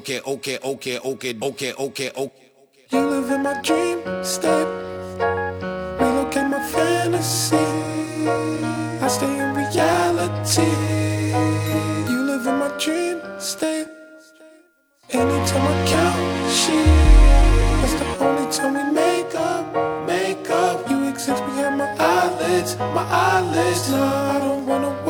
Okay, 0.00 0.18
okay, 0.24 0.56
okay, 0.64 0.96
okay, 0.98 1.36
okay, 1.36 1.72
okay, 1.76 2.10
okay. 2.16 2.46
You 2.88 3.00
live 3.04 3.28
in 3.36 3.42
my 3.42 3.60
dream 3.60 4.00
state. 4.24 4.64
Relocate 6.00 6.48
my 6.48 6.62
fantasy. 6.72 7.60
I 9.04 9.08
stay 9.12 9.28
in 9.28 9.52
reality. 9.52 10.72
You 12.08 12.18
live 12.32 12.46
in 12.48 12.56
my 12.64 12.72
dream 12.80 13.20
state. 13.36 13.88
Anytime 15.10 15.68
I 15.68 15.76
count 15.84 16.48
sheep, 16.48 16.88
that's 17.84 17.92
the 18.00 18.08
only 18.24 18.46
time 18.48 18.72
we 18.80 18.84
make 18.96 19.34
up. 19.36 19.68
Make 20.06 20.48
up. 20.48 20.88
You 20.88 21.10
exist 21.10 21.44
behind 21.44 21.76
my 21.76 21.92
eyelids, 22.00 22.78
my 22.96 23.04
eyelids. 23.04 23.90
No, 23.90 24.02
I 24.02 24.38
don't 24.40 24.64
wanna. 24.64 25.09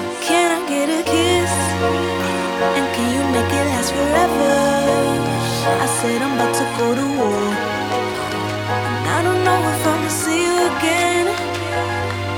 I 5.81 5.87
said 5.87 6.21
I'm 6.21 6.37
about 6.37 6.53
to 6.61 6.65
go 6.77 6.93
to 6.93 7.05
war. 7.17 7.41
And 8.69 9.05
I 9.17 9.19
don't 9.25 9.41
know 9.41 9.59
if 9.73 9.81
I'ma 9.81 10.09
see 10.13 10.45
you 10.45 10.55
again. 10.77 11.25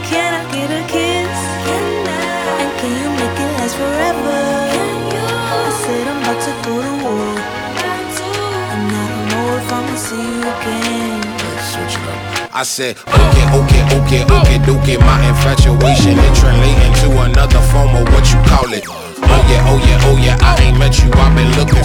Can 0.08 0.32
I 0.32 0.44
get 0.48 0.72
a 0.72 0.80
kiss? 0.88 1.38
And 1.76 2.72
can 2.80 2.92
you 3.04 3.10
make 3.20 3.36
it 3.44 3.52
last 3.60 3.76
forever? 3.76 4.40
I 5.60 5.72
said 5.84 6.08
I'm 6.08 6.24
about 6.24 6.40
to 6.40 6.54
go 6.64 6.76
to 6.88 6.94
war. 7.04 7.36
And 8.72 8.88
I 8.96 9.04
don't 9.12 9.28
know 9.28 9.60
if 9.60 9.68
I'ma 9.76 9.96
see 10.00 10.24
you 10.24 10.40
again. 10.48 11.20
I 12.56 12.64
said, 12.64 12.96
okay, 13.12 13.46
okay, 13.60 13.84
okay, 13.98 14.22
okay, 14.24 14.58
okay. 14.72 14.98
My 15.04 15.20
infatuation 15.28 16.16
it 16.16 16.34
translating 16.40 16.96
to 17.04 17.10
another 17.28 17.60
form 17.76 17.92
of 17.92 18.08
what 18.14 18.24
you 18.32 18.40
call 18.48 18.72
it. 18.72 18.88
Oh 18.88 19.42
yeah, 19.50 19.66
oh 19.68 19.80
yeah, 19.84 20.08
oh 20.08 20.18
yeah. 20.22 20.38
I 20.40 20.62
ain't 20.62 20.78
met 20.78 21.02
you. 21.02 21.10
I've 21.18 21.34
been 21.36 21.50
looking, 21.58 21.76
and 21.82 21.83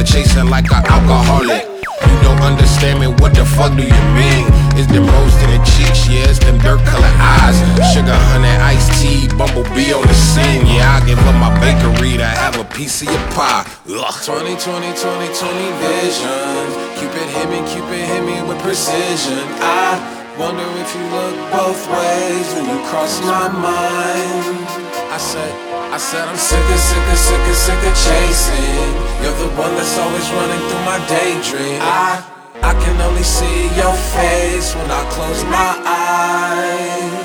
the 0.00 0.06
chasing 0.06 0.48
like 0.48 0.64
an 0.72 0.84
alcoholic. 0.88 1.68
You 1.84 2.16
don't 2.24 2.40
understand 2.40 3.00
me. 3.00 3.08
What 3.20 3.34
the 3.36 3.44
fuck 3.44 3.76
do 3.76 3.84
you 3.84 4.02
mean? 4.16 4.48
It's 4.80 4.88
them 4.88 5.04
rose 5.04 5.36
to 5.40 5.46
the 5.52 5.60
cheeks, 5.76 6.08
yeah. 6.08 6.30
It's 6.30 6.40
them 6.40 6.56
dirt 6.64 6.80
colored 6.88 7.16
eyes. 7.20 7.60
Sugar, 7.92 8.16
honey, 8.32 8.48
iced 8.64 8.88
tea, 8.96 9.28
bumblebee 9.36 9.92
on 9.92 10.00
the 10.08 10.16
scene. 10.16 10.64
Yeah, 10.64 10.96
I 10.96 11.04
give 11.04 11.20
up 11.28 11.36
my 11.36 11.52
bakery 11.60 12.16
to 12.16 12.24
have 12.24 12.56
a 12.56 12.64
piece 12.64 13.02
of 13.02 13.12
your 13.12 13.24
pie. 13.36 13.68
Ugh. 13.92 14.14
20, 14.24 14.56
20, 14.56 14.88
20, 14.96 15.36
20 15.36 15.68
vision. 15.84 16.64
Cupid 16.96 17.28
hit 17.36 17.48
me, 17.52 17.60
Cupid 17.68 18.00
hit 18.00 18.24
me 18.24 18.40
with 18.48 18.58
precision. 18.64 19.44
I 19.60 20.00
wonder 20.40 20.64
if 20.80 20.88
you 20.96 21.04
look 21.12 21.36
both 21.52 21.82
ways 21.92 22.46
when 22.56 22.64
you 22.72 22.78
cross 22.88 23.20
my 23.20 23.52
mind. 23.52 24.64
I 25.12 25.18
said, 25.20 25.52
I 25.92 25.98
said 25.98 26.28
I'm 26.28 26.36
sick 26.36 26.62
of, 26.70 26.78
sick 26.78 27.02
of, 27.10 27.18
sick 27.18 27.48
of, 27.50 27.56
sick 27.56 27.82
of 27.82 27.94
chasing. 27.98 28.94
You're 29.22 29.34
the 29.42 29.50
one 29.58 29.74
that's 29.74 29.98
always 29.98 30.30
running 30.30 30.62
through 30.70 30.84
my 30.86 31.02
daydream. 31.10 31.82
I, 31.82 32.22
I 32.62 32.72
can 32.78 33.00
only 33.00 33.24
see 33.24 33.66
your 33.74 33.94
face 34.14 34.72
when 34.76 34.88
I 34.88 35.02
close 35.10 35.42
my 35.50 35.82
eyes. 35.84 37.19